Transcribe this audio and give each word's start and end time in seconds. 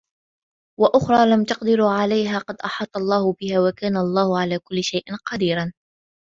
وأخرى 0.79 1.29
لم 1.31 1.43
تقدروا 1.43 1.89
عليها 1.91 2.39
قد 2.39 2.55
أحاط 2.65 2.97
الله 2.97 3.33
بها 3.41 3.59
وكان 3.59 3.97
الله 3.97 4.39
على 4.39 4.59
كل 4.59 4.83
شيء 4.83 5.15
قديرا 5.25 5.73